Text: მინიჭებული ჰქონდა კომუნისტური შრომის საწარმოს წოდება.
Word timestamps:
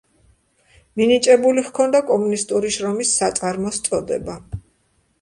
მინიჭებული 1.01 1.65
ჰქონდა 1.69 2.03
კომუნისტური 2.09 2.75
შრომის 2.79 3.15
საწარმოს 3.23 3.83
წოდება. 3.91 4.43